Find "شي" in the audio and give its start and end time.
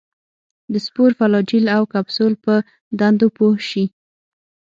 3.69-3.85